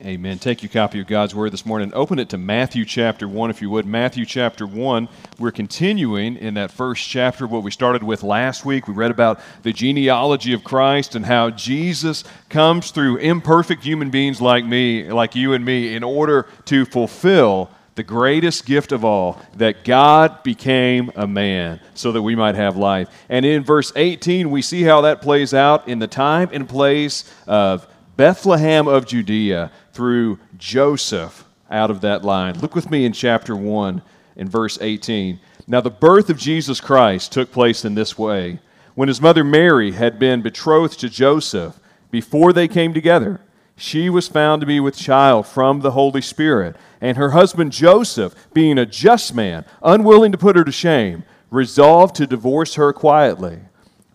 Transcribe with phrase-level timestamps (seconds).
[0.00, 0.38] Amen.
[0.38, 1.92] Take your copy of God's Word this morning.
[1.94, 3.86] Open it to Matthew chapter 1, if you would.
[3.86, 5.08] Matthew chapter 1.
[5.38, 8.88] We're continuing in that first chapter what we started with last week.
[8.88, 14.40] We read about the genealogy of Christ and how Jesus comes through imperfect human beings
[14.40, 19.40] like me, like you and me, in order to fulfill the greatest gift of all
[19.56, 23.08] that God became a man so that we might have life.
[23.28, 27.30] And in verse 18, we see how that plays out in the time and place
[27.46, 27.86] of
[28.16, 32.58] Bethlehem of Judea through Joseph out of that line.
[32.58, 34.02] Look with me in chapter 1
[34.36, 35.40] in verse 18.
[35.66, 38.58] Now, the birth of Jesus Christ took place in this way.
[38.94, 41.78] When his mother Mary had been betrothed to Joseph,
[42.10, 43.40] before they came together,
[43.76, 46.76] she was found to be with child from the Holy Spirit.
[47.00, 52.14] And her husband Joseph, being a just man, unwilling to put her to shame, resolved
[52.16, 53.60] to divorce her quietly.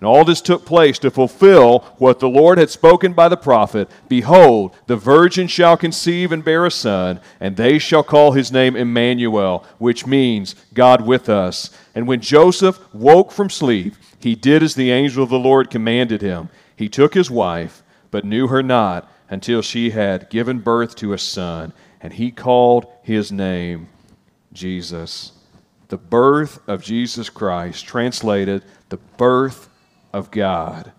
[0.00, 3.90] And all this took place to fulfill what the Lord had spoken by the prophet
[4.08, 8.76] Behold, the virgin shall conceive and bear a son, and they shall call his name
[8.76, 11.68] Emmanuel, which means God with us.
[11.94, 16.22] And when Joseph woke from sleep, he did as the angel of the Lord commanded
[16.22, 16.48] him.
[16.74, 21.18] He took his wife, but knew her not until she had given birth to a
[21.18, 23.88] son, and he called his name
[24.54, 25.32] Jesus.
[25.88, 29.69] The birth of Jesus Christ, translated, the birth
[30.12, 30.92] of God.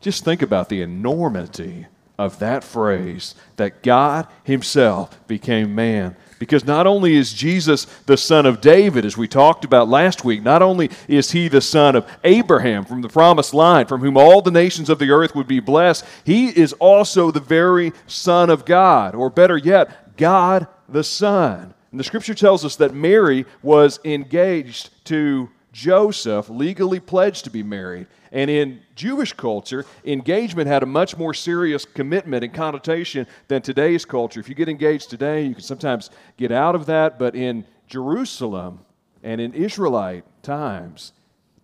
[0.00, 1.86] Just think about the enormity
[2.18, 6.16] of that phrase that God Himself became man.
[6.38, 10.42] Because not only is Jesus the son of David, as we talked about last week,
[10.42, 14.40] not only is he the son of Abraham from the promised line, from whom all
[14.40, 18.64] the nations of the earth would be blessed, he is also the very Son of
[18.64, 21.74] God, or better yet, God the Son.
[21.90, 27.62] And the scripture tells us that Mary was engaged to Joseph, legally pledged to be
[27.62, 28.08] married.
[28.32, 34.04] And in Jewish culture, engagement had a much more serious commitment and connotation than today's
[34.04, 34.40] culture.
[34.40, 38.80] If you get engaged today, you can sometimes get out of that, but in Jerusalem
[39.22, 41.12] and in Israelite times,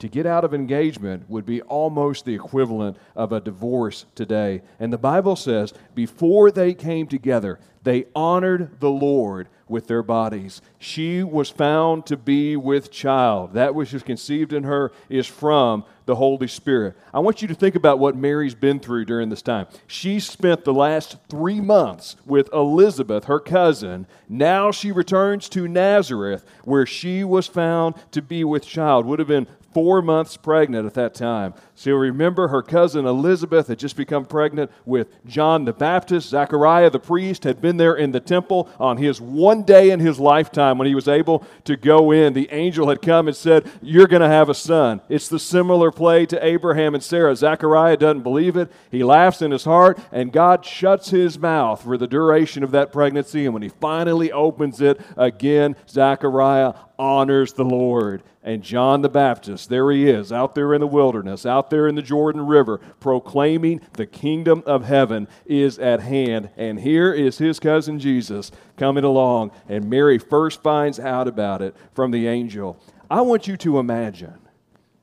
[0.04, 4.60] to get out of engagement would be almost the equivalent of a divorce today.
[4.78, 10.60] And the Bible says, before they came together, they honored the Lord with their bodies.
[10.78, 13.54] She was found to be with child.
[13.54, 16.96] That which is conceived in her is from the Holy Spirit.
[17.12, 19.66] I want you to think about what Mary's been through during this time.
[19.86, 24.06] She spent the last three months with Elizabeth, her cousin.
[24.28, 29.06] Now she returns to Nazareth, where she was found to be with child.
[29.06, 31.52] Would have been four months pregnant at that time.
[31.76, 36.28] So remember, her cousin Elizabeth had just become pregnant with John the Baptist.
[36.28, 40.20] Zechariah the priest had been there in the temple on his one day in his
[40.20, 42.32] lifetime when he was able to go in.
[42.32, 45.00] The angel had come and said, You're going to have a son.
[45.08, 47.34] It's the similar play to Abraham and Sarah.
[47.34, 48.70] Zechariah doesn't believe it.
[48.92, 52.92] He laughs in his heart, and God shuts his mouth for the duration of that
[52.92, 53.46] pregnancy.
[53.46, 58.22] And when he finally opens it again, Zechariah honors the Lord.
[58.42, 61.94] And John the Baptist, there he is, out there in the wilderness, out there in
[61.94, 66.50] the Jordan River, proclaiming the kingdom of heaven is at hand.
[66.58, 71.74] And here is his cousin Jesus coming along, and Mary first finds out about it
[71.94, 72.78] from the angel.
[73.10, 74.40] I want you to imagine,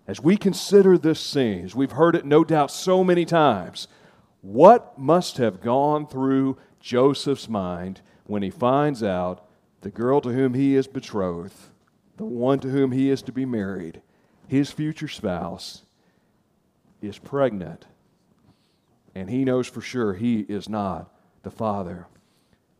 [0.05, 3.87] as we consider this scene, as we've heard it no doubt so many times,
[4.41, 9.47] what must have gone through Joseph's mind when he finds out
[9.81, 11.71] the girl to whom he is betrothed
[12.17, 13.99] the one to whom he is to be married,
[14.47, 15.81] his future spouse,
[17.01, 17.85] is pregnant.
[19.13, 21.13] And he knows for sure he is not
[21.43, 22.07] the father.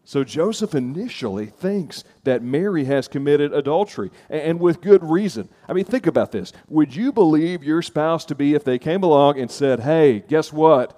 [0.04, 5.48] So Joseph initially thinks that Mary has committed adultery, and with good reason.
[5.68, 6.52] I mean, think about this.
[6.70, 10.52] Would you believe your spouse to be if they came along and said, Hey, guess
[10.52, 10.98] what?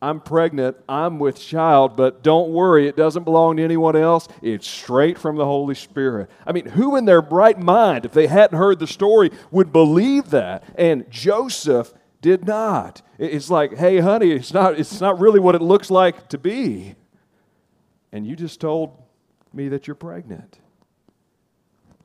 [0.00, 4.26] I'm pregnant, I'm with child, but don't worry, it doesn't belong to anyone else.
[4.42, 6.28] It's straight from the Holy Spirit.
[6.44, 10.30] I mean, who in their bright mind, if they hadn't heard the story, would believe
[10.30, 10.64] that?
[10.74, 13.02] And Joseph did not.
[13.18, 16.94] It's like, hey, honey, it's not, it's not really what it looks like to be.
[18.12, 18.96] And you just told
[19.52, 20.58] me that you're pregnant.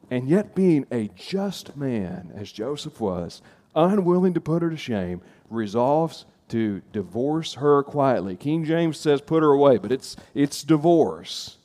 [0.09, 3.41] And yet, being a just man, as Joseph was,
[3.75, 8.35] unwilling to put her to shame, resolves to divorce her quietly.
[8.35, 11.57] King James says put her away, but it's, it's divorce.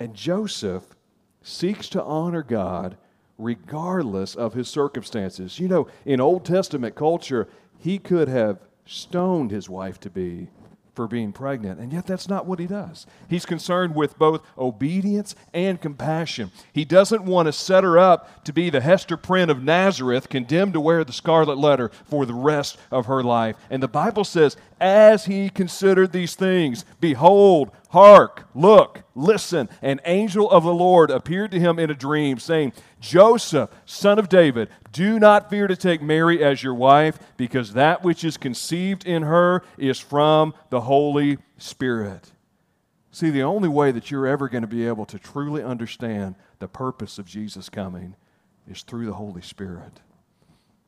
[0.00, 0.84] And Joseph
[1.42, 2.96] seeks to honor God
[3.38, 5.58] regardless of his circumstances.
[5.58, 7.48] You know, in Old Testament culture,
[7.78, 10.48] he could have stoned his wife to be
[10.96, 11.78] for being pregnant.
[11.78, 13.06] And yet, that's not what he does.
[13.28, 16.50] He's concerned with both obedience and compassion.
[16.72, 20.72] He doesn't want to set her up to be the Hester Prynne of Nazareth, condemned
[20.72, 23.56] to wear the scarlet letter for the rest of her life.
[23.68, 29.68] And the Bible says, as he considered these things, behold, Hark, look, listen.
[29.80, 34.28] An angel of the Lord appeared to him in a dream, saying, Joseph, son of
[34.28, 39.06] David, do not fear to take Mary as your wife, because that which is conceived
[39.06, 42.32] in her is from the Holy Spirit.
[43.10, 46.68] See, the only way that you're ever going to be able to truly understand the
[46.68, 48.14] purpose of Jesus coming
[48.68, 50.00] is through the Holy Spirit.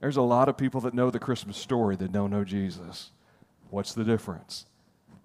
[0.01, 3.13] There's a lot of people that know the Christmas story that don't know Jesus.
[3.71, 4.67] What's the difference?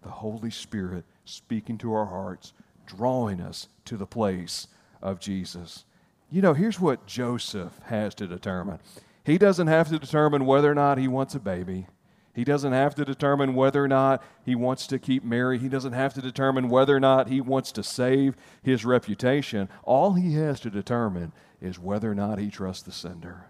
[0.02, 2.54] The Holy Spirit speaking to our hearts,
[2.86, 4.68] drawing us to the place
[5.02, 5.86] of Jesus.
[6.30, 8.80] You know, here's what Joseph has to determine
[9.26, 11.88] he doesn't have to determine whether or not he wants a baby.
[12.34, 15.60] He doesn't have to determine whether or not he wants to keep Mary.
[15.60, 19.70] He doesn't have to determine whether or not he wants to save his reputation.
[19.84, 21.32] All he has to determine
[21.62, 23.46] is whether or not he trusts the sender,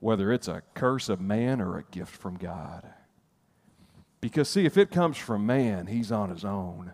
[0.00, 2.88] whether it's a curse of man or a gift from God.
[4.20, 6.92] Because, see, if it comes from man, he's on his own.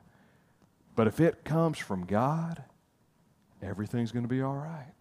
[0.94, 2.62] But if it comes from God,
[3.62, 4.94] everything's going to be all right.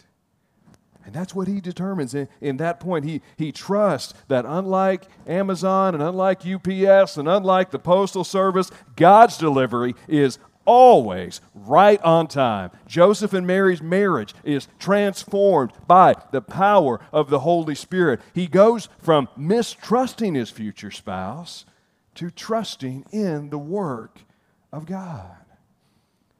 [1.05, 2.15] And that's what he determines.
[2.15, 7.71] In, in that point, he, he trusts that unlike Amazon and unlike UPS and unlike
[7.71, 12.71] the Postal Service, God's delivery is always right on time.
[12.87, 18.21] Joseph and Mary's marriage is transformed by the power of the Holy Spirit.
[18.33, 21.65] He goes from mistrusting his future spouse
[22.15, 24.19] to trusting in the work
[24.71, 25.37] of God.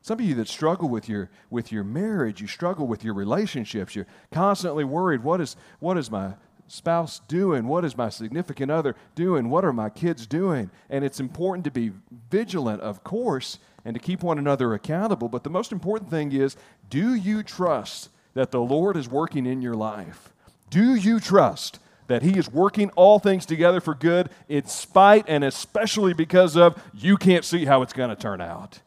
[0.02, 3.96] Some of you that struggle with your, with your marriage, you struggle with your relationships,
[3.96, 6.34] you're constantly worried what is, what is my
[6.68, 7.68] spouse doing?
[7.68, 9.50] What is my significant other doing?
[9.50, 10.72] What are my kids doing?
[10.90, 11.92] And it's important to be
[12.30, 15.30] vigilant, of course, and to keep one another accountable.
[15.30, 16.56] But the most important thing is
[16.90, 20.34] do you trust that the Lord is working in your life?
[20.70, 21.80] Do you trust
[22.14, 26.82] that He is working all things together for good in spite and especially because of
[26.94, 28.82] you can't see how it's going to turn out.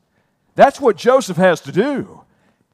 [0.55, 2.23] That's what Joseph has to do.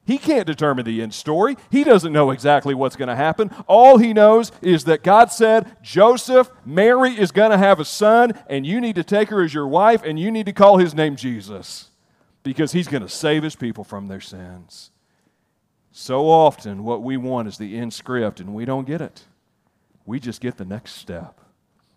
[0.04, 1.56] He can't determine the end story.
[1.70, 3.50] He doesn't know exactly what's going to happen.
[3.66, 8.32] All he knows is that God said, Joseph, Mary is going to have a son,
[8.48, 10.94] and you need to take her as your wife, and you need to call his
[10.94, 11.90] name Jesus
[12.42, 14.90] because he's going to save his people from their sins.
[15.92, 19.22] So often, what we want is the end script, and we don't get it.
[20.04, 21.40] We just get the next step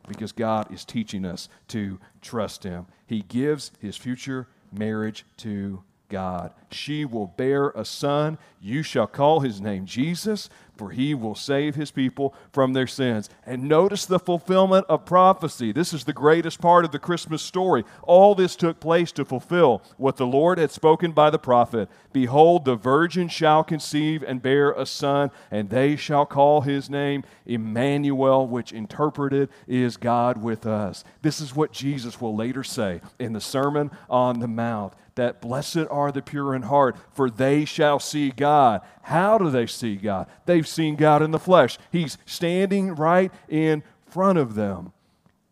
[0.07, 2.85] because God is teaching us to trust Him.
[3.05, 6.51] He gives His future marriage to God.
[6.71, 8.37] She will bear a son.
[8.61, 13.29] You shall call his name Jesus, for he will save his people from their sins.
[13.45, 15.71] And notice the fulfillment of prophecy.
[15.71, 17.83] This is the greatest part of the Christmas story.
[18.03, 22.63] All this took place to fulfill what the Lord had spoken by the prophet Behold,
[22.63, 28.47] the virgin shall conceive and bear a son, and they shall call his name Emmanuel,
[28.47, 31.03] which interpreted is God with us.
[31.23, 35.87] This is what Jesus will later say in the Sermon on the Mount that blessed
[35.89, 38.81] are the pure in heart, for they shall see God.
[39.03, 40.27] How do they see God?
[40.45, 41.77] They've seen God in the flesh.
[41.91, 44.91] He's standing right in front of them.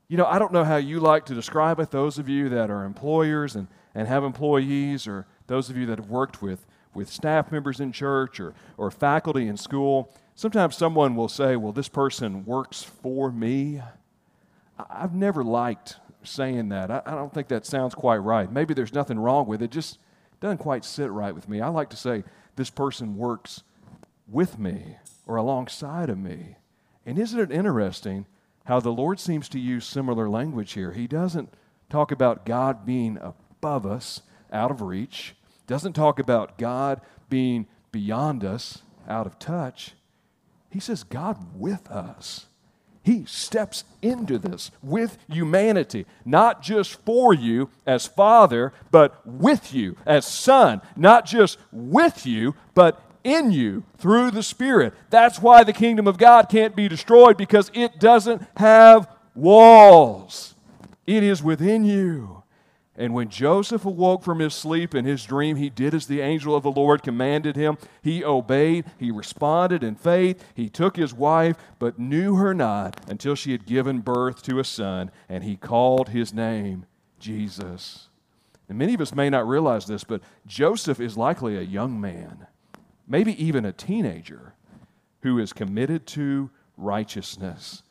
[0.07, 2.70] You know, I don't know how you like to describe it, those of you that
[2.70, 7.10] are employers and, and have employees, or those of you that have worked with, with
[7.10, 10.13] staff members in church or, or faculty in school.
[10.36, 13.82] Sometimes someone will say, Well, this person works for me.
[14.89, 16.92] I've never liked saying that.
[16.92, 18.51] I, I, don't think that sounds quite right.
[18.51, 20.00] Maybe there's nothing wrong with it, just
[20.39, 21.62] doesn't quite sit right with me.
[21.62, 22.24] I like to say,
[22.56, 23.63] this person works
[24.27, 26.58] with me or alongside of me.
[27.06, 28.25] And isn't it interesting
[28.65, 30.92] how the Lord seems to use similar language here?
[30.92, 31.53] He doesn't
[31.89, 35.36] talk about God being above us, out of reach,
[35.68, 39.94] doesn't talk about God being beyond us, out of touch.
[40.70, 42.48] He says, God with us.
[43.03, 49.98] He steps into this with humanity, not just for you as Father, but with you
[50.05, 54.93] as Son, not just with you, but in you through the Spirit.
[55.10, 60.55] That's why the kingdom of God can't be destroyed because it doesn't have walls,
[61.05, 62.42] it is within you.
[62.95, 66.55] And when Joseph awoke from his sleep in his dream, he did as the angel
[66.55, 67.77] of the Lord commanded him.
[68.03, 70.43] He obeyed, he responded in faith.
[70.53, 74.63] He took his wife, but knew her not until she had given birth to a
[74.63, 76.85] son, and he called his name
[77.19, 78.09] Jesus.
[78.69, 82.45] And many of us may not realize this, but Joseph is likely a young man,
[83.07, 84.53] maybe even a teenager,
[85.21, 87.81] who is committed to righteousness.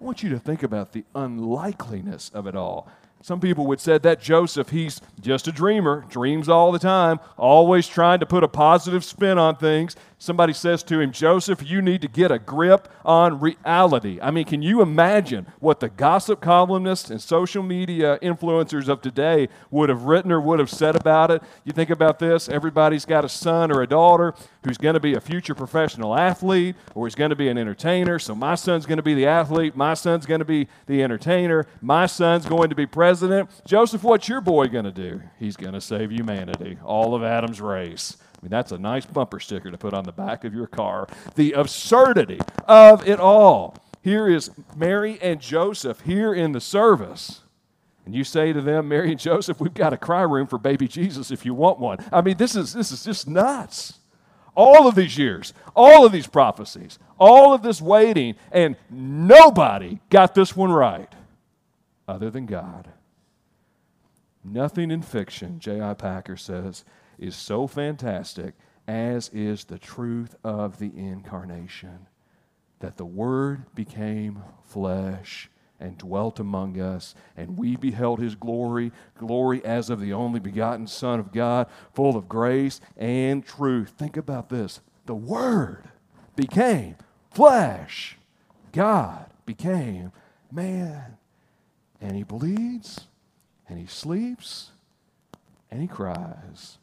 [0.00, 2.88] I want you to think about the unlikeliness of it all.
[3.26, 7.88] Some people would say that Joseph, he's just a dreamer, dreams all the time, always
[7.88, 9.96] trying to put a positive spin on things.
[10.18, 14.18] Somebody says to him, Joseph, you need to get a grip on reality.
[14.22, 19.50] I mean, can you imagine what the gossip columnists and social media influencers of today
[19.70, 21.42] would have written or would have said about it?
[21.64, 25.14] You think about this everybody's got a son or a daughter who's going to be
[25.14, 28.18] a future professional athlete or he's going to be an entertainer.
[28.18, 31.66] So my son's going to be the athlete, my son's going to be the entertainer,
[31.82, 33.50] my son's going to be president.
[33.66, 35.20] Joseph, what's your boy going to do?
[35.38, 38.16] He's going to save humanity, all of Adam's race.
[38.46, 41.08] Mean, that's a nice bumper sticker to put on the back of your car.
[41.34, 42.38] The absurdity
[42.68, 43.76] of it all.
[44.02, 47.40] Here is Mary and Joseph here in the service.
[48.04, 50.86] And you say to them, Mary and Joseph, we've got a cry room for baby
[50.86, 51.98] Jesus if you want one.
[52.12, 53.98] I mean, this is, this is just nuts.
[54.54, 60.36] All of these years, all of these prophecies, all of this waiting, and nobody got
[60.36, 61.12] this one right
[62.06, 62.90] other than God.
[64.44, 65.94] Nothing in fiction, J.I.
[65.94, 66.84] Packer says,
[67.18, 68.54] is so fantastic
[68.86, 72.06] as is the truth of the incarnation.
[72.80, 79.64] That the Word became flesh and dwelt among us, and we beheld his glory, glory
[79.64, 83.90] as of the only begotten Son of God, full of grace and truth.
[83.90, 85.84] Think about this the Word
[86.34, 86.96] became
[87.30, 88.18] flesh,
[88.72, 90.12] God became
[90.50, 91.16] man.
[92.00, 93.06] And he bleeds,
[93.68, 94.70] and he sleeps,
[95.70, 96.78] and he cries.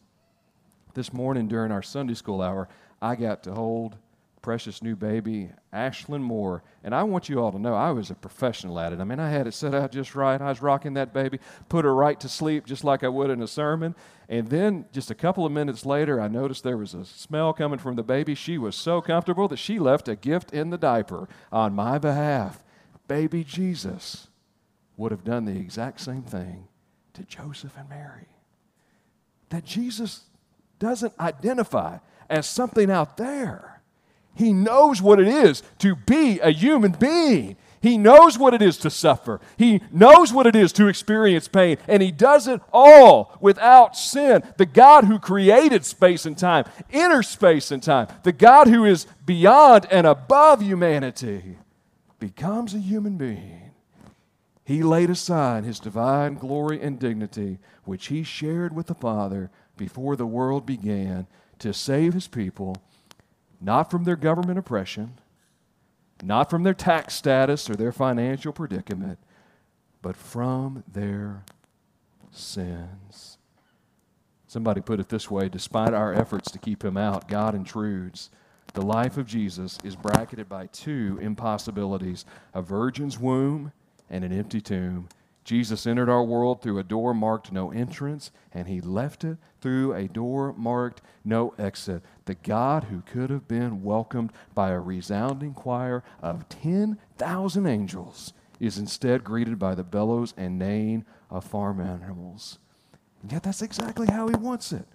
[0.94, 2.68] This morning during our Sunday school hour,
[3.02, 3.98] I got to hold
[4.44, 6.62] precious new baby, Ashlyn Moore.
[6.84, 9.00] And I want you all to know I was a professional at it.
[9.00, 10.40] I mean, I had it set out just right.
[10.40, 13.42] I was rocking that baby, put her right to sleep just like I would in
[13.42, 13.96] a sermon.
[14.30, 17.80] And then just a couple of minutes later, I noticed there was a smell coming
[17.80, 18.36] from the baby.
[18.36, 22.64] She was so comfortable that she left a gift in the diaper on my behalf.
[23.08, 24.28] Baby Jesus
[24.98, 26.68] would have done the exact same thing
[27.14, 28.28] to Joseph and Mary.
[29.50, 30.26] That Jesus
[30.84, 32.00] doesn't identify
[32.30, 33.82] as something out there.
[34.36, 37.56] He knows what it is to be a human being.
[37.82, 39.40] He knows what it is to suffer.
[39.58, 41.78] He knows what it is to experience pain.
[41.88, 44.44] And He does it all without sin.
[44.58, 49.06] The God who created space and time, inner space and time, the God who is
[49.26, 51.58] beyond and above humanity,
[52.20, 53.72] becomes a human being.
[54.66, 60.16] He laid aside His divine glory and dignity, which He shared with the Father before
[60.16, 61.28] the world began
[61.60, 62.76] to save his people,
[63.62, 65.20] not from their government oppression,
[66.22, 69.20] not from their tax status or their financial predicament,
[70.02, 71.44] but from their
[72.32, 73.38] sins.
[74.48, 78.30] Somebody put it this way despite our efforts to keep him out, God intrudes.
[78.74, 83.72] The life of Jesus is bracketed by two impossibilities a virgin's womb
[84.10, 85.10] and an empty tomb.
[85.44, 89.94] Jesus entered our world through a door marked no entrance, and he left it through
[89.94, 92.02] a door marked no exit.
[92.26, 98.78] The God who could have been welcomed by a resounding choir of 10,000 angels is
[98.78, 102.60] instead greeted by the bellows and neighing of farm animals.
[103.22, 104.88] And yet, that's exactly how he wants it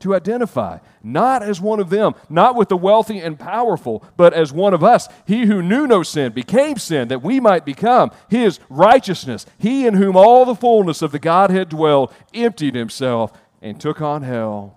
[0.00, 4.52] to identify, not as one of them, not with the wealthy and powerful, but as
[4.52, 5.08] one of us.
[5.26, 9.46] He who knew no sin became sin that we might become his righteousness.
[9.58, 14.22] He in whom all the fullness of the Godhead dwelled emptied himself and took on
[14.22, 14.76] hell.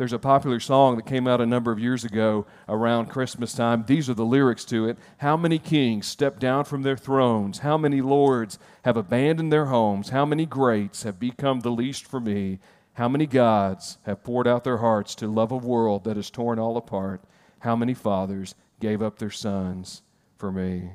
[0.00, 3.84] There's a popular song that came out a number of years ago around Christmas time.
[3.86, 4.96] These are the lyrics to it.
[5.18, 7.58] How many kings stepped down from their thrones?
[7.58, 10.08] How many lords have abandoned their homes?
[10.08, 12.60] How many greats have become the least for me?
[13.00, 16.58] How many gods have poured out their hearts to love a world that is torn
[16.58, 17.22] all apart?
[17.60, 20.02] How many fathers gave up their sons
[20.36, 20.90] for me?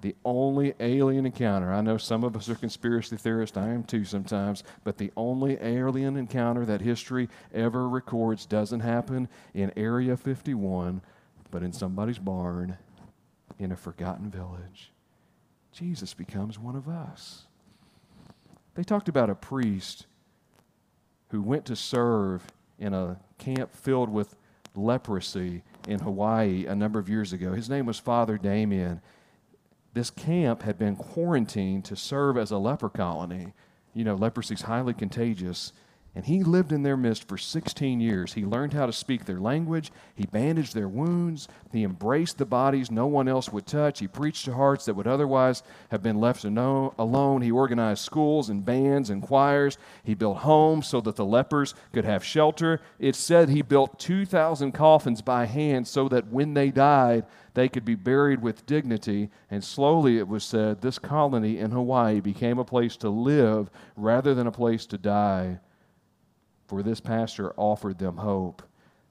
[0.00, 4.06] The only alien encounter, I know some of us are conspiracy theorists, I am too
[4.06, 11.02] sometimes, but the only alien encounter that history ever records doesn't happen in Area 51,
[11.50, 12.78] but in somebody's barn
[13.58, 14.92] in a forgotten village.
[15.72, 17.44] Jesus becomes one of us.
[18.76, 20.06] They talked about a priest
[21.28, 22.42] who went to serve
[22.78, 24.36] in a camp filled with
[24.74, 27.52] leprosy in Hawaii a number of years ago.
[27.52, 29.00] His name was Father Damien.
[29.94, 33.52] This camp had been quarantined to serve as a leper colony.
[33.94, 35.72] You know, leprosy is highly contagious.
[36.18, 38.32] And he lived in their midst for 16 years.
[38.32, 39.92] He learned how to speak their language.
[40.16, 41.46] He bandaged their wounds.
[41.70, 44.00] He embraced the bodies no one else would touch.
[44.00, 47.42] He preached to hearts that would otherwise have been left alone.
[47.42, 49.78] He organized schools and bands and choirs.
[50.02, 52.80] He built homes so that the lepers could have shelter.
[52.98, 57.84] It said he built 2,000 coffins by hand so that when they died, they could
[57.84, 59.30] be buried with dignity.
[59.52, 64.34] And slowly, it was said, this colony in Hawaii became a place to live rather
[64.34, 65.60] than a place to die
[66.68, 68.62] for this pastor offered them hope.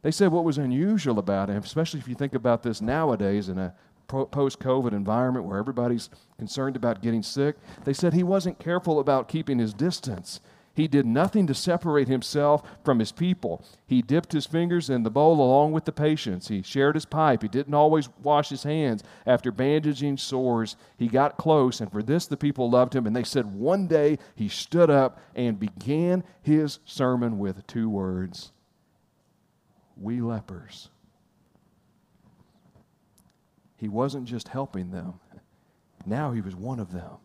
[0.03, 3.57] They said what was unusual about him, especially if you think about this nowadays in
[3.57, 3.73] a
[4.07, 9.27] post COVID environment where everybody's concerned about getting sick, they said he wasn't careful about
[9.27, 10.39] keeping his distance.
[10.77, 13.65] He did nothing to separate himself from his people.
[13.87, 16.49] He dipped his fingers in the bowl along with the patients.
[16.49, 17.41] He shared his pipe.
[17.41, 19.03] He didn't always wash his hands.
[19.25, 23.07] After bandaging sores, he got close, and for this the people loved him.
[23.07, 28.51] And they said one day he stood up and began his sermon with two words
[29.99, 30.89] We lepers.
[33.77, 35.15] He wasn't just helping them,
[36.05, 37.17] now he was one of them.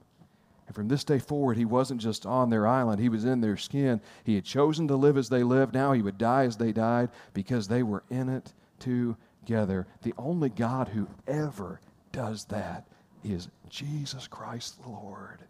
[0.73, 3.59] And from this day forward, he wasn't just on their island, he was in their
[3.59, 4.01] skin.
[4.25, 5.75] He had chosen to live as they lived.
[5.75, 9.87] Now he would die as they died because they were in it together.
[10.01, 11.79] The only God who ever
[12.11, 12.87] does that
[13.23, 15.41] is Jesus Christ the Lord.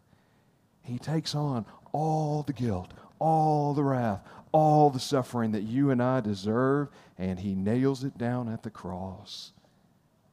[0.83, 6.03] He takes on all the guilt, all the wrath, all the suffering that you and
[6.03, 9.53] I deserve, and he nails it down at the cross.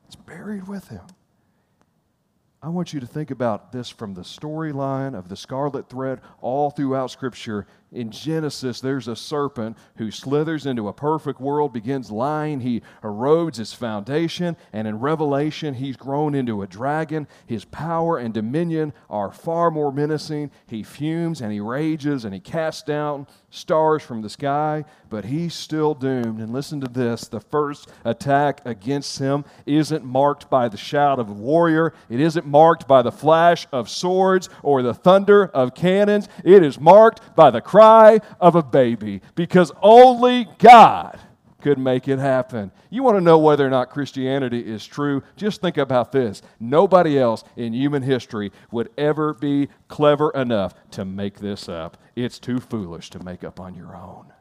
[0.08, 1.06] It's buried with him.
[2.62, 6.72] I want you to think about this from the storyline of the scarlet thread all
[6.72, 12.60] throughout Scripture in Genesis, there's a serpent who slithers into a perfect world, begins lying.
[12.60, 14.56] He erodes its foundation.
[14.72, 17.28] And in Revelation, he's grown into a dragon.
[17.48, 20.52] His power and dominion are far more menacing.
[20.68, 25.54] He fumes and he rages and he casts down stars from the sky, but he's
[25.54, 26.40] still doomed.
[26.40, 31.30] And listen to this the first attack against him isn't marked by the shout of
[31.30, 36.28] a warrior, it isn't marked by the flash of swords or the thunder of cannons.
[36.44, 41.18] It is marked by the cry of a baby because only God
[41.62, 42.72] could make it happen.
[42.90, 45.24] You want to know whether or not Christianity is true?
[45.38, 46.42] Just think about this.
[46.60, 51.98] Nobody else in human history would ever be clever enough to make this up.
[52.18, 54.34] It's too foolish to make up on your own.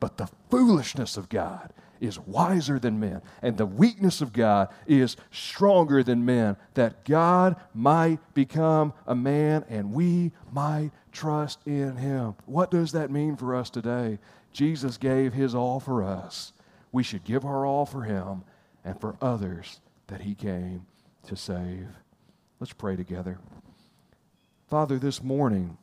[0.00, 5.16] But the foolishness of God is wiser than men, and the weakness of God is
[5.30, 12.34] stronger than men, that God might become a man and we might trust in him.
[12.46, 14.18] What does that mean for us today?
[14.52, 16.52] Jesus gave his all for us.
[16.92, 18.44] We should give our all for him
[18.84, 20.86] and for others that he came
[21.26, 21.88] to save.
[22.60, 23.38] Let's pray together.
[24.68, 25.76] Father, this morning,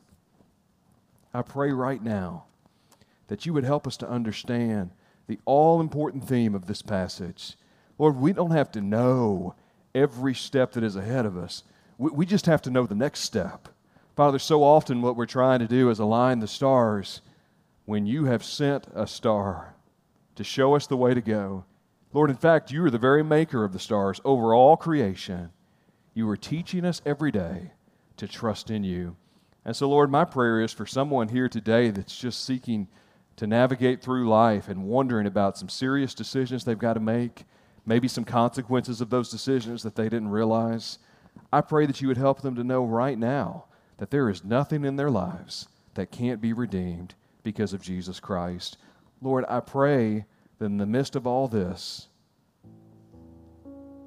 [1.34, 2.44] I pray right now
[3.28, 4.90] that you would help us to understand
[5.26, 7.56] the all important theme of this passage.
[7.98, 9.54] Lord, we don't have to know
[9.94, 11.62] every step that is ahead of us,
[11.98, 13.68] we, we just have to know the next step.
[14.16, 17.20] Father, so often what we're trying to do is align the stars
[17.84, 19.74] when you have sent a star
[20.36, 21.66] to show us the way to go.
[22.14, 25.50] Lord, in fact, you are the very maker of the stars over all creation.
[26.14, 27.72] You are teaching us every day
[28.16, 29.16] to trust in you.
[29.66, 32.88] And so, Lord, my prayer is for someone here today that's just seeking
[33.36, 37.44] to navigate through life and wondering about some serious decisions they've got to make,
[37.84, 41.00] maybe some consequences of those decisions that they didn't realize.
[41.52, 43.66] I pray that you would help them to know right now
[43.98, 48.76] that there is nothing in their lives that can't be redeemed because of Jesus Christ.
[49.22, 50.26] Lord, I pray
[50.58, 52.08] that in the midst of all this,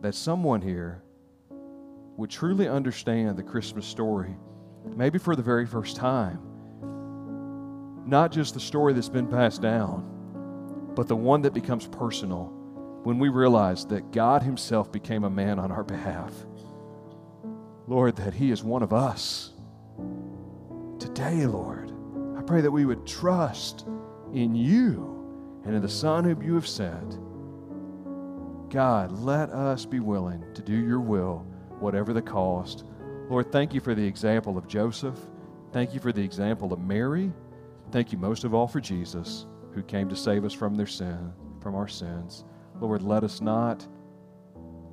[0.01, 1.01] that someone here
[2.17, 4.35] would truly understand the Christmas story,
[4.95, 6.49] maybe for the very first time
[8.09, 10.03] not just the story that's been passed down,
[10.95, 12.45] but the one that becomes personal
[13.03, 16.33] when we realize that God Himself became a man on our behalf.
[17.87, 19.53] Lord, that He is one of us.
[21.19, 21.91] Today, Lord,
[22.37, 23.85] I pray that we would trust
[24.33, 27.19] in you and in the Son whom you have sent.
[28.69, 31.45] God, let us be willing to do your will,
[31.79, 32.85] whatever the cost.
[33.29, 35.19] Lord, thank you for the example of Joseph.
[35.73, 37.33] Thank you for the example of Mary.
[37.91, 41.33] Thank you most of all for Jesus, who came to save us from their sin,
[41.59, 42.45] from our sins.
[42.79, 43.85] Lord, let us not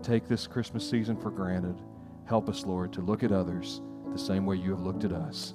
[0.02, 1.80] take this Christmas season for granted.
[2.24, 5.54] Help us, Lord, to look at others the same way you have looked at us.